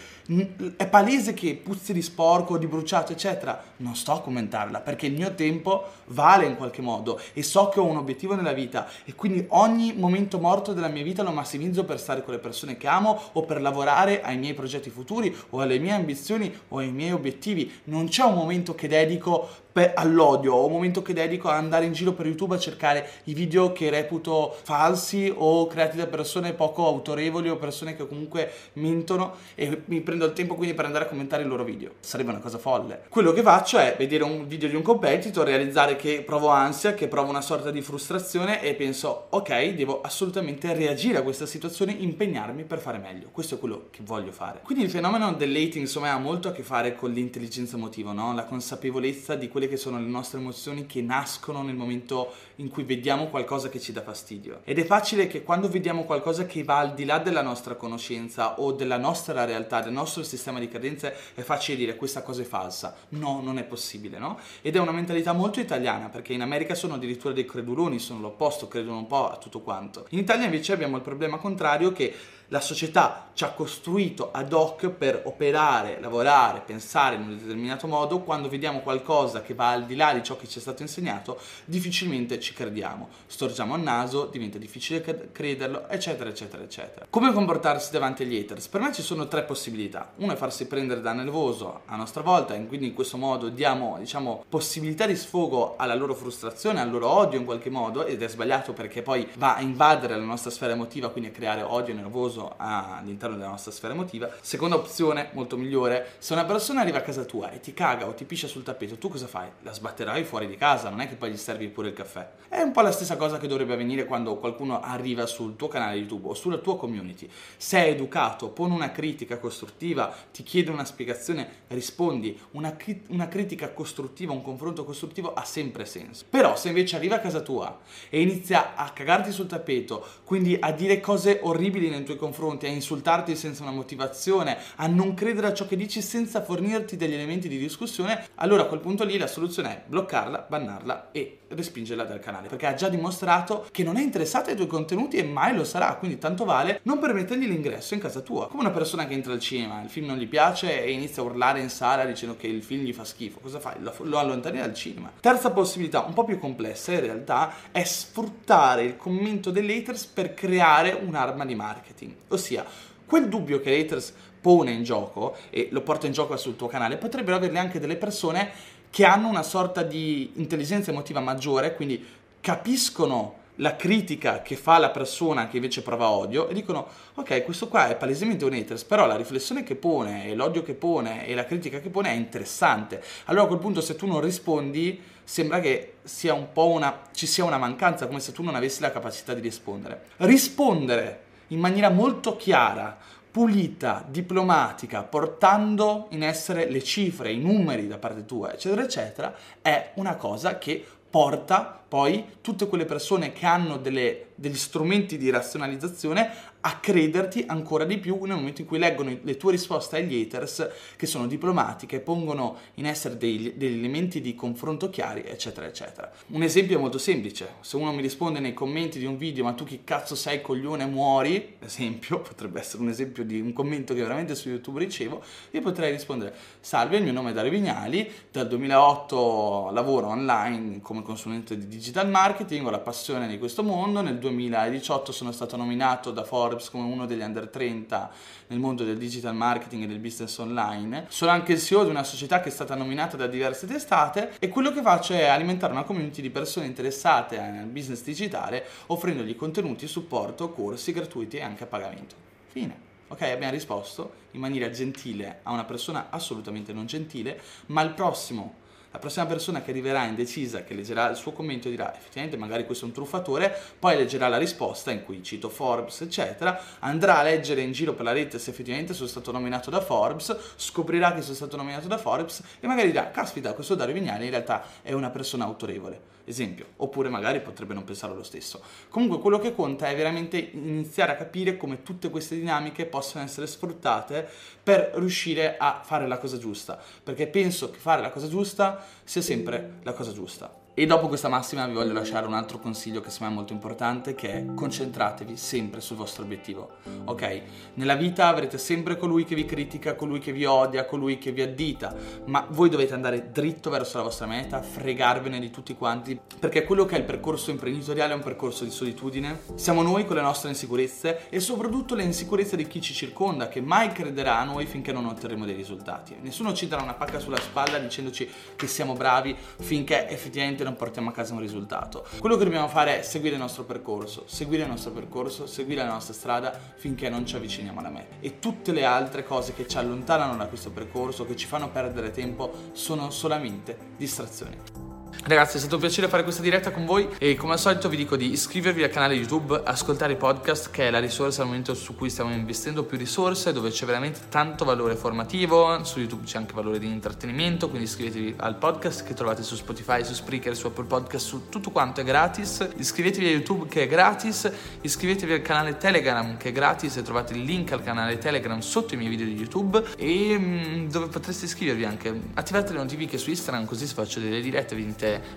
è 0.77 0.87
palese 0.87 1.35
che 1.35 1.55
puzzi 1.63 1.93
di 1.93 2.01
sporco, 2.01 2.57
di 2.57 2.67
bruciato, 2.67 3.13
eccetera, 3.13 3.63
non 3.79 3.95
sto 3.95 4.13
a 4.13 4.21
commentarla 4.21 4.81
perché 4.81 5.07
il 5.07 5.13
mio 5.13 5.35
tempo 5.35 5.85
vale 6.07 6.47
in 6.47 6.57
qualche 6.57 6.81
modo 6.81 7.21
e 7.33 7.43
so 7.43 7.69
che 7.69 7.81
ho 7.81 7.85
un 7.85 7.97
obiettivo 7.97 8.35
nella 8.35 8.53
vita 8.53 8.89
e 9.05 9.15
quindi 9.15 9.45
ogni 9.49 9.93
momento 9.95 10.39
morto 10.39 10.73
della 10.73 10.89
mia 10.89 11.03
vita 11.03 11.23
lo 11.23 11.31
massimizzo 11.31 11.85
per 11.85 12.01
stare 12.01 12.23
con 12.23 12.33
le 12.33 12.41
persone 12.41 12.77
che 12.77 12.87
amo 12.87 13.21
o 13.33 13.43
per 13.43 13.61
lavorare 13.61 14.23
ai 14.23 14.39
miei 14.39 14.55
progetti 14.55 14.89
futuri 14.91 15.35
o 15.51 15.61
alle 15.61 15.79
mie 15.79 15.93
ambizioni 15.93 16.53
o 16.69 16.79
ai 16.79 16.91
miei 16.91 17.13
obiettivi. 17.13 17.81
Non 17.85 18.09
c'è 18.09 18.25
un 18.25 18.35
momento 18.35 18.75
che 18.75 18.89
dedico 18.89 19.49
all'odio, 19.95 20.55
o 20.55 20.67
un 20.67 20.73
momento 20.73 21.03
che 21.03 21.13
dedico 21.13 21.49
ad 21.49 21.57
andare 21.57 21.85
in 21.85 21.93
giro 21.93 22.13
per 22.13 22.27
YouTube 22.27 22.55
a 22.55 22.59
cercare 22.59 23.09
i 23.25 23.35
video 23.35 23.73
che 23.73 23.91
reputo 23.91 24.55
falsi 24.63 25.33
o 25.35 25.67
creati 25.67 25.97
da 25.97 26.07
persone 26.07 26.53
poco 26.53 26.87
autorevoli 26.87 27.49
o 27.49 27.57
persone 27.57 27.97
che 27.97 28.07
comunque 28.07 28.51
mentono 28.75 29.35
e 29.55 29.83
mi 29.87 30.01
prendo 30.01 30.27
il 30.27 30.33
tempo 30.33 30.55
quindi 30.55 30.75
per 30.75 30.85
andare 30.85 31.07
a 31.07 31.09
commentare 31.09 31.43
i 31.43 31.47
loro 31.47 31.65
video. 31.65 31.93
Sarebbe 32.01 32.31
una 32.31 32.41
cosa 32.41 32.59
folle. 32.59 33.05
Quello 33.09 33.33
che 33.33 33.43
faccio 33.43 33.79
è 33.79 33.97
vedere 33.99 34.23
un 34.23 34.47
video 34.47 34.69
di 34.69 34.77
un 34.77 34.83
competitor, 34.83 35.45
realizzare 35.45 35.97
che 35.97 36.23
provo 36.25 36.49
ansia, 36.49 36.95
che 36.95 37.09
provo 37.09 37.31
una 37.31 37.41
sorta 37.41 37.71
di 37.71 37.83
frustrazione 37.83 38.63
e 38.63 38.75
penso 38.75 39.27
ok, 39.31 39.75
devo 39.75 40.01
assolutamente 40.01 40.73
reagire 40.75 41.19
a 41.19 41.23
questa 41.23 41.47
situazione, 41.47 41.93
impegnarmi 41.93 42.65
per 42.65 42.79
fare 42.79 42.99
meglio. 42.99 43.29
Questo 43.33 43.57
è 43.57 43.59
quello 43.59 43.89
che 43.91 44.01
voglio 44.05 44.33
fare. 44.33 44.61
Quindi 44.63 44.85
il 44.85 44.91
fenomeno 44.91 45.33
dell'hating 45.33 45.85
insomma 45.85 46.13
ha 46.13 46.19
molto 46.19 46.49
a 46.49 46.53
che 46.53 46.63
fare 46.63 46.95
con 46.95 47.11
l'intelligenza 47.11 47.77
emotiva, 47.77 48.13
no? 48.13 48.35
la 48.35 48.45
consapevolezza 48.45 49.35
di 49.35 49.49
quelle 49.49 49.64
che 49.69 49.77
sono 49.77 49.99
le 49.99 50.07
nostre 50.07 50.39
emozioni 50.39 50.87
che 50.87 51.03
nascono 51.03 51.63
nel 51.63 51.75
momento 51.75 52.33
in 52.57 52.69
cui 52.69 52.85
vediamo 52.85 53.29
qualcosa 53.29 53.69
che 53.69 53.81
ci 53.81 53.93
dà 53.93 54.03
fastidio. 54.03 54.61
Ed 54.65 54.79
è 54.79 54.85
facile 54.85 55.27
che 55.27 55.43
quando 55.43 55.69
vediamo 55.69 56.05
qualcosa 56.05 56.47
che 56.47 56.63
va 56.63 56.79
al 56.79 56.95
di 56.95 57.05
là 57.05 57.19
della 57.19 57.43
nostra 57.43 57.75
conoscenza 57.75 58.61
o 58.61 58.73
della 58.73 58.97
nostra 58.97 59.45
realtà, 59.45 59.81
del 59.81 59.93
nostro 59.93 60.23
sistema 60.23 60.59
di 60.59 60.69
credenze, 60.69 61.15
è 61.35 61.41
facile 61.43 61.77
dire 61.77 61.97
questa 61.97 62.23
cosa 62.23 62.43
è 62.43 62.45
falsa. 62.45 62.95
No, 63.11 63.41
non 63.43 63.59
è 63.59 63.65
possibile, 63.65 64.19
no? 64.19 64.39
Ed 64.63 64.77
è 64.77 64.79
una 64.79 64.93
mentalità 64.93 65.33
molto 65.33 65.61
italiana, 65.61 66.09
perché 66.09 66.33
in 66.33 66.43
America 66.43 66.75
sono 66.75 66.95
addirittura 66.95 67.35
dei 67.35 67.45
creduloni, 67.45 67.99
sono 67.99 68.21
l'opposto, 68.21 68.69
credono 68.69 68.99
un 68.99 69.07
po' 69.07 69.31
a 69.31 69.37
tutto 69.37 69.61
quanto. 69.61 70.07
In 70.11 70.19
Italia 70.19 70.45
invece 70.45 70.73
abbiamo 70.73 70.97
il 70.97 71.03
problema 71.03 71.39
contrario 71.39 71.93
che 71.93 72.15
la 72.49 72.61
società 72.61 73.31
ci 73.33 73.45
ha 73.45 73.53
costruito 73.53 74.31
ad 74.31 74.53
hoc 74.53 74.89
per 74.89 75.23
operare, 75.25 75.99
lavorare, 76.01 76.63
pensare 76.65 77.17
in 77.17 77.23
un 77.23 77.39
determinato 77.39 77.87
modo, 77.87 78.21
quando 78.21 78.49
vediamo 78.49 78.81
qualcosa 78.81 79.43
che 79.43 79.54
va 79.55 79.71
al 79.71 79.87
di 79.87 79.97
là 79.97 80.13
di 80.13 80.23
ciò 80.23 80.37
che 80.37 80.49
ci 80.49 80.59
è 80.59 80.61
stato 80.61 80.83
insegnato, 80.83 81.39
difficilmente 81.65 82.41
ci 82.41 82.53
crediamo. 82.53 83.09
Storgiamo 83.27 83.77
il 83.77 83.83
naso, 83.83 84.27
diventa 84.27 84.59
difficile 84.59 85.31
crederlo, 85.33 85.89
eccetera, 85.89 86.29
eccetera, 86.29 86.63
eccetera. 86.63 87.07
Come 87.09 87.33
comportarsi 87.33 87.91
davanti 87.91 88.23
agli 88.23 88.37
haters? 88.37 88.69
Per 88.69 88.81
me 88.81 88.93
ci 88.93 89.03
sono 89.03 89.29
tre 89.29 89.45
possibilità. 89.45 90.13
Una 90.17 90.35
è 90.35 90.37
farsi 90.37 90.67
prendere 90.67 91.01
da 91.01 91.13
nervoso 91.13 91.83
a 91.87 91.97
nostra 91.97 92.23
volta 92.23 92.55
e 92.55 92.67
quindi 92.67 92.87
in 92.87 92.95
questo 92.95 93.17
modo 93.17 93.49
diamo, 93.49 93.97
diciamo, 93.99 94.45
possibilità 94.49 95.07
di 95.07 95.17
sfogo 95.17 95.77
alla 95.77 95.95
loro 95.95 96.15
frustrazione, 96.15 96.81
al 96.81 96.91
loro 96.91 97.09
odio 97.09 97.39
in 97.39 97.45
qualche 97.45 97.71
modo, 97.71 98.05
ed 98.05 98.23
è 98.23 98.29
sbagliato 98.29 98.73
perché 98.73 99.03
poi 99.03 99.29
va 99.37 99.57
a 99.57 99.61
invadere 99.61 100.17
la 100.17 100.25
nostra 100.25 100.51
sfera 100.51 100.73
emotiva, 100.73 101.11
quindi 101.11 101.31
a 101.31 101.33
creare 101.33 101.63
odio 101.63 101.95
nervoso 101.95 102.55
all'interno 102.57 103.37
della 103.37 103.51
nostra 103.51 103.73
sfera 103.73 103.93
emotiva. 103.93 104.31
Seconda 104.41 104.77
opzione, 104.77 105.31
molto 105.33 105.57
migliore, 105.57 106.15
se 106.19 106.33
una 106.33 106.45
persona 106.45 106.81
arriva 106.81 106.99
a 106.99 107.03
casa 107.03 107.25
tua 107.25 107.51
e 107.51 107.61
ti 107.61 107.73
caga 107.73 108.07
o 108.07 108.15
ti 108.15 108.25
piscia 108.25 108.47
sul 108.47 108.63
tappeto, 108.63 108.97
tu 108.97 109.09
cosa 109.09 109.27
fai? 109.27 109.44
La 109.63 109.73
sbatterai 109.73 110.25
fuori 110.25 110.47
di 110.47 110.57
casa, 110.57 110.91
non 110.91 111.01
è 111.01 111.09
che 111.09 111.17
poi 111.17 111.31
gli 111.31 111.37
servi 111.37 111.69
pure 111.69 111.89
il 111.89 111.95
caffè. 111.95 112.29
È 112.49 112.61
un 112.61 112.73
po' 112.73 112.83
la 112.83 112.93
stessa 112.93 113.17
cosa 113.17 113.39
che 113.39 113.47
dovrebbe 113.47 113.73
avvenire 113.73 114.05
quando 114.05 114.37
qualcuno 114.37 114.81
arriva 114.81 115.27
sul 115.27 115.57
tuo 115.57 115.69
canale 115.69 115.97
YouTube 115.97 116.29
o 116.29 116.35
sulla 116.35 116.59
tua 116.59 116.77
community. 116.77 117.29
Se 117.57 117.79
è 117.79 117.89
educato, 117.89 118.51
pone 118.51 118.75
una 118.75 118.93
critica 118.93 119.39
costruttiva, 119.39 120.15
ti 120.33 120.43
chiede 120.43 120.71
una 120.71 120.85
spiegazione, 120.85 121.65
rispondi. 121.69 122.39
Una, 122.53 122.77
una 123.09 123.29
critica 123.29 123.73
costruttiva, 123.73 124.33
un 124.33 124.43
confronto 124.43 124.85
costruttivo 124.85 125.35
ha 125.35 125.45
sempre 125.45 125.85
senso. 125.85 126.25
Però 126.31 126.57
se 126.57 126.69
invece 126.69 126.97
arriva 126.97 127.17
a 127.17 127.21
casa 127.21 127.41
tua 127.41 127.81
e 128.09 128.21
inizia 128.21 128.75
a 128.75 128.91
cagarti 128.91 129.33
sul 129.33 129.47
tappeto, 129.47 130.07
quindi 130.25 130.57
a 130.59 130.71
dire 130.73 131.01
cose 131.01 131.41
orribili 131.43 131.89
nei 131.91 132.05
tuoi 132.05 132.17
confronti, 132.17 132.67
a 132.67 132.71
insultarti 132.71 133.35
senza 133.37 133.63
una 133.63 133.73
motivazione, 133.73 134.59
a 134.77 134.87
non 134.87 135.15
credere 135.15 135.49
a 135.49 135.55
ciò 135.55 135.67
che 135.67 135.77
dici 135.77 136.01
senza 136.01 136.43
fornirti 136.43 136.97
degli 136.97 137.15
elementi 137.15 137.49
di 137.49 137.59
discussione, 137.59 138.29
allora 138.37 138.63
a 138.63 138.67
quel 138.67 138.81
punto 138.81 139.05
lì 139.05 139.19
la 139.19 139.27
soluzione 139.35 139.69
è 139.71 139.83
bloccarla, 139.85 140.47
bannarla 140.49 141.09
e 141.13 141.41
respingerla 141.49 142.05
dal 142.05 142.21
canale, 142.21 142.49
perché 142.49 142.67
ha 142.67 142.75
già 142.75 142.89
dimostrato 142.89 143.67
che 143.71 143.83
non 143.83 143.97
è 143.97 144.03
interessata 144.03 144.51
ai 144.51 144.57
tuoi 144.57 144.69
contenuti 144.69 145.17
e 145.17 145.25
mai 145.25 145.55
lo 145.55 145.65
sarà, 145.65 145.95
quindi 145.97 146.19
tanto 146.19 146.45
vale 146.45 146.81
non 146.85 146.99
permettergli 146.99 147.47
l'ingresso 147.47 147.95
in 147.95 148.01
casa 148.01 148.21
tua. 148.21 148.49
Come 148.49 148.63
una 148.63 148.71
persona 148.71 149.07
che 149.07 149.15
entra 149.15 149.33
al 149.33 149.41
cinema, 149.41 149.83
il 149.83 149.91
film 149.91 150.07
non 150.07 150.17
gli 150.17 150.29
piace 150.29 150.83
e 150.83 150.93
inizia 150.93 151.23
a 151.23 151.27
urlare 151.27 151.61
in 151.61 151.69
sala 151.69 152.05
dicendo 152.05 152.37
che 152.37 152.47
il 152.47 152.63
film 152.63 152.85
gli 152.85 152.93
fa 152.93 153.05
schifo, 153.05 153.41
cosa 153.41 153.61
fai? 153.61 153.75
Lo 153.81 154.19
allontani 154.19 154.59
dal 154.59 154.75
cinema. 154.75 155.11
Terza 155.21 155.51
possibilità, 155.51 156.01
un 156.01 156.15
po' 156.15 156.25
più 156.25 156.39
complessa 156.39 156.93
in 156.93 157.01
realtà, 157.01 157.53
è 157.73 157.83
sfruttare 157.83 158.85
il 158.85 158.97
commento 158.97 159.51
degli 159.51 159.73
haters 159.73 160.07
per 160.07 160.35
creare 160.35 160.93
un'arma 160.93 161.45
di 161.45 161.55
marketing, 161.55 162.15
ossia 162.29 162.65
quel 163.07 163.29
dubbio 163.29 163.61
che 163.61 163.79
haters 163.79 164.15
pone 164.45 164.73
in 164.73 164.83
gioco 164.83 165.37
e 165.49 165.69
lo 165.71 165.81
porta 165.81 166.07
in 166.07 166.13
gioco 166.13 166.37
sul 166.37 166.55
tuo 166.55 166.67
canale, 166.67 166.99
potrebbero 166.99 167.37
averle 167.37 167.59
anche 167.59 167.81
delle 167.81 167.97
persone 167.97 168.51
che 168.95 169.05
hanno 169.05 169.27
una 169.27 169.43
sorta 169.43 169.83
di 169.83 170.31
intelligenza 170.37 170.93
emotiva 170.93 171.19
maggiore, 171.19 171.75
quindi 171.75 172.07
capiscono 172.41 173.39
la 173.57 173.75
critica 173.75 174.41
che 174.41 174.55
fa 174.55 174.79
la 174.79 174.91
persona 174.91 175.49
che 175.49 175.57
invece 175.57 175.83
prova 175.83 176.11
odio 176.11 176.47
e 176.47 176.55
dicono 176.55 176.87
ok 177.15 177.43
questo 177.43 177.67
qua 177.67 177.89
è 177.89 177.97
palesemente 177.97 178.45
un 178.45 178.53
haters 178.53 178.85
però 178.85 179.07
la 179.07 179.17
riflessione 179.17 179.65
che 179.65 179.75
pone 179.75 180.27
e 180.27 180.37
l'odio 180.37 180.63
che 180.63 180.75
pone 180.75 181.27
e 181.27 181.35
la 181.35 181.45
critica 181.45 181.81
che 181.81 181.89
pone 181.89 182.11
è 182.11 182.13
interessante. 182.13 183.03
Allora 183.25 183.47
a 183.47 183.49
quel 183.49 183.59
punto 183.59 183.81
se 183.81 183.97
tu 183.97 184.07
non 184.07 184.21
rispondi 184.21 185.03
sembra 185.25 185.59
che 185.59 185.95
sia 186.05 186.33
un 186.33 186.53
po' 186.53 186.69
una 186.69 187.01
ci 187.13 187.27
sia 187.27 187.43
una 187.43 187.59
mancanza 187.59 188.07
come 188.07 188.21
se 188.21 188.31
tu 188.31 188.45
non 188.45 188.55
avessi 188.55 188.81
la 188.81 188.93
capacità 188.93 189.35
di 189.35 189.41
rispondere. 189.41 190.05
Rispondere 190.19 191.23
in 191.49 191.59
maniera 191.59 191.91
molto 191.91 192.37
chiara, 192.37 192.97
pulita, 193.35 194.05
diplomatica, 194.09 195.03
portando 195.03 196.07
in 196.11 196.23
essere 196.23 196.71
le 196.71 196.81
cifre, 196.85 197.33
i 197.33 197.41
numeri 197.41 197.89
da 197.89 197.99
parte 197.99 198.25
tua, 198.25 198.53
eccetera, 198.53 198.85
eccetera, 198.85 199.35
è 199.61 199.91
una 199.95 200.15
cosa 200.15 200.57
che 200.57 200.87
porta 201.11 201.83
poi 201.95 202.25
tutte 202.41 202.67
quelle 202.67 202.87
persone 202.87 203.33
che 203.33 203.47
hanno 203.47 203.77
delle, 203.77 204.31
degli 204.35 204.57
strumenti 204.57 205.17
di 205.17 205.31
razionalizzazione 205.31 206.53
a 206.67 206.79
crederti 206.79 207.45
ancora 207.47 207.85
di 207.85 207.99
più 207.99 208.19
nel 208.25 208.37
momento 208.37 208.63
in 208.63 208.67
cui 208.67 208.79
leggono 208.79 209.17
le 209.21 209.37
tue 209.37 209.53
risposte 209.53 209.99
agli 209.99 210.23
haters 210.23 210.67
che 210.97 211.07
sono 211.07 211.27
diplomatiche, 211.27 212.01
pongono 212.01 212.57
in 212.75 212.87
essere 212.87 213.19
degli, 213.19 213.53
degli 213.53 213.79
elementi 213.79 214.23
di 214.23 214.35
confronto 214.35 214.89
chiari, 214.89 215.25
eccetera, 215.25 215.67
eccetera. 215.67 216.11
Un 216.29 216.43
esempio 216.43 216.79
molto 216.81 216.97
semplice, 216.97 217.57
se 217.61 217.77
uno 217.77 217.93
mi 217.93 218.01
risponde 218.01 218.41
nei 218.41 218.55
commenti 218.55 218.99
di 218.99 219.05
un 219.05 219.19
video 219.19 219.45
ma 219.45 219.53
tu 219.53 219.65
chi 219.65 219.83
cazzo 219.85 220.15
sei 220.15 220.41
coglione 220.41 220.87
muori, 220.87 221.57
esempio, 221.61 222.21
potrebbe 222.27 222.61
essere 222.61 222.83
un 222.83 222.89
esempio 222.89 223.25
di 223.25 223.39
un 223.41 223.53
commento 223.53 223.93
che 223.93 224.01
veramente 224.01 224.35
su 224.35 224.49
YouTube 224.49 224.79
ricevo, 224.79 225.23
io 225.51 225.61
potrei 225.61 225.93
rispondere 225.93 226.35
salve, 226.61 226.97
il 226.97 227.03
mio 227.03 227.13
nome 227.13 227.31
è 227.31 227.35
Dario 227.35 227.51
Vignali, 227.51 228.11
dal 228.33 228.49
2008 228.49 229.71
lavoro 229.71 230.09
online 230.09 230.81
come 230.81 231.03
consulente 231.03 231.59
di 231.59 231.69
digital 231.85 232.09
marketing, 232.09 232.67
ho 232.67 232.71
la 232.71 232.79
passione 232.79 233.29
di 233.29 233.39
questo 233.39 233.63
mondo, 233.63 234.01
nel 234.01 234.17
2018 234.17 235.13
sono 235.13 235.33
stato 235.33 235.55
nominato 235.59 236.13
da 236.13 236.25
Forbes 236.25 236.71
come 236.71 236.91
uno 236.91 237.05
degli 237.05 237.21
under 237.21 237.49
30 237.49 238.11
nel 238.47 238.59
mondo 238.59 238.85
del 238.85 238.97
digital 238.97 239.35
marketing 239.35 239.83
e 239.83 239.87
del 239.87 239.99
business 239.99 240.39
online. 240.39 241.05
Sono 241.11 241.31
anche 241.31 241.53
il 241.53 241.61
CEO 241.61 241.85
di 241.85 241.91
una 241.91 242.03
società 242.03 242.41
che 242.41 242.49
è 242.49 242.53
stata 242.53 242.75
nominata 242.75 243.19
da 243.19 243.27
diverse 243.27 243.67
testate 243.67 244.33
e 244.39 244.49
quello 244.49 244.73
che 244.73 244.81
faccio 244.81 245.13
è 245.13 245.27
alimentare 245.27 245.75
una 245.75 245.83
community 245.83 246.23
di 246.23 246.31
persone 246.31 246.65
interessate 246.65 247.39
al 247.39 247.67
business 247.67 248.03
digitale 248.03 248.65
offrendogli 248.87 249.37
contenuti, 249.37 249.87
supporto, 249.87 250.53
corsi 250.53 250.91
gratuiti 250.91 251.37
e 251.37 251.43
anche 251.43 251.65
a 251.65 251.67
pagamento. 251.67 252.15
Fine. 252.47 252.93
Ok, 253.09 253.21
abbiamo 253.21 253.53
risposto 253.53 254.15
in 254.31 254.41
maniera 254.41 254.71
gentile 254.71 255.41
a 255.43 255.53
una 255.53 255.65
persona 255.65 256.07
assolutamente 256.09 256.73
non 256.73 256.87
gentile, 256.87 257.39
ma 257.67 257.83
il 257.83 257.91
prossimo 257.91 258.63
la 258.95 259.01
prossima 259.01 259.27
persona 259.27 259.61
che 259.61 259.73
arriverà 259.73 260.05
indecisa, 260.05 260.63
che 260.63 260.73
leggerà 260.73 261.11
il 261.11 261.17
suo 261.17 261.33
commento 261.33 261.69
dirà 261.69 261.93
effettivamente 261.93 262.37
magari 262.37 262.65
questo 262.65 262.85
è 262.85 262.89
un 262.89 262.95
truffatore, 262.95 263.53
poi 263.77 263.97
leggerà 263.97 264.29
la 264.29 264.39
risposta 264.39 264.93
in 264.93 265.03
cui 265.03 265.21
cito 265.21 265.49
Forbes, 265.49 266.03
eccetera, 266.03 266.61
andrà 266.79 267.19
a 267.19 267.25
leggere 267.25 267.61
in 267.61 267.73
giro 267.73 267.95
per 267.95 268.05
la 268.05 268.13
rete 268.13 268.39
se 268.39 268.51
effettivamente 268.51 268.95
sono 268.95 269.09
stato 269.09 269.33
nominato 269.33 269.69
da 269.69 269.81
Forbes, 269.81 270.37
scoprirà 270.55 271.13
che 271.13 271.23
sono 271.23 271.35
stato 271.35 271.57
nominato 271.57 271.89
da 271.89 271.99
Forbes 271.99 272.41
e 272.61 272.69
magari 272.69 272.93
dirà, 272.93 273.11
caspita, 273.11 273.53
questo 273.53 273.75
Dario 273.75 273.95
Vignali 273.95 274.27
in 274.27 274.31
realtà 274.31 274.65
è 274.81 274.93
una 274.93 275.11
persona 275.11 275.43
autorevole 275.43 276.13
esempio, 276.25 276.67
oppure 276.77 277.09
magari 277.09 277.41
potrebbe 277.41 277.75
non 277.75 277.85
pensarlo 277.85 278.17
lo 278.17 278.23
stesso. 278.23 278.63
Comunque 278.89 279.19
quello 279.19 279.39
che 279.39 279.55
conta 279.55 279.89
è 279.89 279.97
veramente 279.97 280.39
iniziare 280.39 281.13
a 281.13 281.17
capire 281.17 281.57
come 281.57 281.83
tutte 281.83 282.11
queste 282.11 282.35
dinamiche 282.37 282.87
possono 282.87 283.25
essere 283.25 283.47
sfruttate 283.47 284.27
per 284.63 284.93
riuscire 284.95 285.57
a 285.59 285.81
fare 285.85 286.07
la 286.07 286.19
cosa 286.19 286.39
giusta, 286.39 286.81
perché 287.03 287.27
penso 287.27 287.71
che 287.71 287.79
fare 287.79 288.01
la 288.01 288.11
cosa 288.11 288.29
giusta 288.29 288.84
sia 289.05 289.23
sempre 289.23 289.79
la 289.83 289.93
cosa 289.93 290.13
giusta. 290.13 290.64
E 290.77 290.87
dopo 290.87 291.07
questa 291.07 291.29
massima 291.29 291.65
vi 291.69 291.73
voglio 291.73 291.93
lasciare 291.93 292.27
un 292.27 292.35
altro 292.35 292.59
consiglio 292.59 293.01
che 293.01 293.09
secondo 293.09 293.27
me 293.27 293.31
è 293.31 293.39
molto 293.39 293.53
importante, 293.53 294.17
che 294.17 294.33
è 294.33 294.45
concentratevi 294.57 295.37
sempre 295.37 295.81
sul 295.81 295.97
vostro 295.97 296.25
obiettivo. 296.25 296.79
Ok? 297.05 297.43
Nella 297.75 297.95
vita 297.95 298.27
avrete 298.27 298.59
sempre 298.59 298.97
colui 298.97 299.23
che 299.23 299.37
vi 299.37 299.45
critica, 299.45 299.95
colui 299.95 300.19
che 300.19 300.33
vi 300.33 300.45
odia, 300.45 300.85
colui 300.85 301.19
che 301.19 301.31
vi 301.31 301.43
addita, 301.43 301.95
ma 302.25 302.45
voi 302.51 302.71
dovete 302.71 302.93
andare 302.93 303.31
dritto 303.31 303.71
verso 303.71 303.99
la 303.99 304.03
vostra 304.03 304.27
meta, 304.27 304.63
fregarvene 304.63 305.39
di 305.39 305.49
tutti 305.51 305.77
quanti, 305.77 306.19
perché 306.41 306.65
quello 306.65 306.87
che 306.87 306.97
è 306.97 306.99
il 306.99 307.05
percorso 307.05 307.53
imprenditoriale 307.53 308.13
è 308.13 308.17
un 308.17 308.23
percorso 308.23 308.65
di 308.65 308.71
solitudine. 308.71 309.43
Siamo 309.55 309.81
noi 309.81 310.05
con 310.05 310.17
le 310.17 310.23
nostre 310.23 310.49
insicurezze 310.49 311.29
e 311.29 311.39
soprattutto 311.39 311.95
le 311.95 312.03
insicurezze 312.03 312.57
di 312.57 312.67
chi 312.67 312.81
ci 312.81 312.95
circonda, 312.95 313.47
che 313.47 313.61
mai 313.61 313.93
crederà 313.93 314.41
a 314.41 314.45
noi 314.45 314.67
finché 314.67 314.91
non 314.91 315.07
otterremo 315.07 315.45
dei 315.45 315.55
risultati. 315.55 316.17
Nessuno 316.21 316.53
ci 316.53 316.67
darà 316.67 316.83
una 316.83 316.95
pacca 316.95 317.21
sulla 317.21 317.39
spalla 317.39 317.79
dicendoci 317.79 318.29
che 318.57 318.67
siamo 318.67 318.95
bravi 318.95 319.37
finché 319.61 320.09
effettivamente 320.09 320.63
non 320.65 320.77
portiamo 320.77 321.11
a 321.11 321.13
casa 321.13 321.35
un 321.35 321.41
risultato. 321.41 322.07
Quello 322.19 322.37
che 322.37 322.45
dobbiamo 322.45 322.69
fare 322.69 323.01
è 323.01 323.03
seguire 323.03 323.35
il 323.35 323.41
nostro 323.41 323.65
percorso, 323.65 324.25
seguire 324.27 324.63
il 324.63 324.69
nostro 324.69 324.91
percorso, 324.91 325.47
seguire 325.47 325.83
la 325.83 325.93
nostra 325.93 326.15
strada 326.15 326.59
finché 326.77 327.09
non 327.09 327.27
ci 327.27 327.37
avviciniamo 327.37 327.81
alla 327.81 327.91
meta. 327.91 328.17
E 328.21 328.39
tutte 328.39 328.73
le 328.73 328.85
altre 328.85 329.25
cose 329.25 329.55
che 329.55 329.69
ci 329.69 329.79
allontanano 329.79 330.37
da 330.37 330.47
questo 330.47 330.71
percorso, 330.71 331.25
che 331.27 331.37
ci 331.37 331.47
fanno 331.47 331.71
perdere 331.71 332.11
tempo, 332.11 332.53
sono 332.73 333.11
solamente 333.11 333.77
distrazioni. 333.97 334.94
Ragazzi 335.27 335.57
è 335.57 335.59
stato 335.59 335.77
un 335.77 335.81
piacere 335.81 336.07
fare 336.09 336.23
questa 336.23 336.43
diretta 336.43 336.71
con 336.71 336.85
voi 336.85 337.09
e 337.17 337.35
come 337.35 337.55
al 337.55 337.59
solito 337.59 337.89
vi 337.89 337.97
dico 337.97 338.15
di 338.15 338.33
iscrivervi 338.33 338.83
al 338.83 338.91
canale 338.91 339.15
YouTube, 339.15 339.59
ascoltare 339.65 340.13
i 340.13 340.17
podcast 340.17 340.71
che 340.71 340.89
è 340.89 340.91
la 340.91 340.99
risorsa 340.99 341.41
al 341.41 341.47
momento 341.47 341.73
su 341.73 341.97
cui 341.97 342.11
stiamo 342.11 342.31
investendo 342.31 342.85
più 342.85 342.99
risorse, 342.99 343.55
dove 343.55 343.71
c'è 343.71 343.87
veramente 343.87 344.21
tanto 344.29 344.67
valore 344.67 344.97
formativo, 344.97 345.83
su 345.83 345.99
YouTube 346.01 346.27
c'è 346.27 346.37
anche 346.37 346.53
valore 346.53 346.79
di 346.79 346.89
intrattenimento, 346.89 347.71
quindi 347.71 347.87
iscrivetevi 347.87 348.35
al 348.37 348.57
podcast 348.57 349.03
che 349.05 349.15
trovate 349.15 349.43
su 349.43 349.57
Spotify, 349.57 350.05
su 350.05 350.13
Spreaker, 350.13 350.55
su 350.55 350.67
Apple 350.67 350.85
Podcast, 350.85 351.27
su 351.27 351.49
tutto 351.49 351.71
quanto 351.71 352.03
è 352.03 352.05
gratis, 352.05 352.69
iscrivetevi 352.77 353.27
a 353.27 353.31
YouTube 353.31 353.67
che 353.67 353.85
è 353.85 353.87
gratis, 353.87 354.53
iscrivetevi 354.83 355.33
al 355.33 355.41
canale 355.41 355.79
Telegram 355.79 356.37
che 356.37 356.51
è 356.51 356.53
gratis 356.53 356.99
e 356.99 357.03
trovate 357.03 357.33
il 357.33 357.45
link 357.45 357.73
al 357.73 357.83
canale 357.83 358.19
Telegram 358.19 358.59
sotto 358.59 358.93
i 358.93 358.99
miei 358.99 359.09
video 359.09 359.25
di 359.25 359.37
YouTube. 359.37 359.83
E 359.97 360.37
mm, 360.39 360.89
dove 360.91 361.07
potreste 361.07 361.47
iscrivervi 361.47 361.87
anche, 361.87 362.21
attivate 362.35 362.73
le 362.73 362.79
notifiche 362.81 363.17
su 363.17 363.31
Instagram 363.31 363.65
così 363.65 363.87
faccio 363.87 364.21
delle 364.21 364.43
dirette 364.43 364.75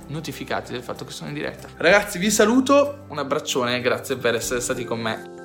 notificati 0.08 0.72
del 0.72 0.82
fatto 0.84 1.06
che 1.06 1.12
sono 1.12 1.30
in 1.30 1.36
diretta. 1.36 1.68
Ragazzi, 1.78 2.18
vi 2.18 2.32
saluto, 2.32 3.06
un 3.10 3.18
abbraccione, 3.18 3.82
grazie 3.82 4.18
per 4.18 4.36
essere 4.36 4.60
stati 4.60 4.84
con 4.84 5.00
me. 5.00 5.37